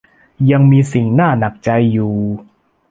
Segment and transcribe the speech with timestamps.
[0.51, 2.13] ยังมีสิ่งน่าหนักใจอยู่